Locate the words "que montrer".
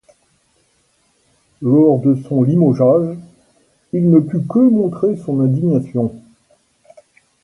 4.41-5.15